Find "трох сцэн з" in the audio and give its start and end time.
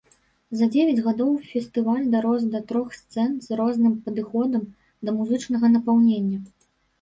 2.71-3.59